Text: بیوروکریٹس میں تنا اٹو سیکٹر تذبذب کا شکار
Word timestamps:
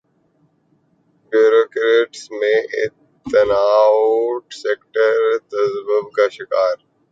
بیوروکریٹس 1.31 2.21
میں 2.31 2.59
تنا 3.25 3.63
اٹو 3.91 4.55
سیکٹر 4.61 5.13
تذبذب 5.49 6.05
کا 6.15 6.25
شکار 6.37 6.75